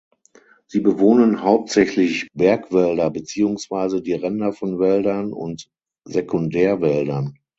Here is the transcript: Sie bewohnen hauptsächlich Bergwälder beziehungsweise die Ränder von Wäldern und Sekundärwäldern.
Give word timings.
Sie 0.65 0.79
bewohnen 0.79 1.43
hauptsächlich 1.43 2.27
Bergwälder 2.33 3.11
beziehungsweise 3.11 4.01
die 4.01 4.13
Ränder 4.13 4.51
von 4.51 4.79
Wäldern 4.79 5.31
und 5.31 5.69
Sekundärwäldern. 6.05 7.37